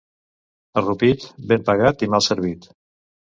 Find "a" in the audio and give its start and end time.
0.79-0.81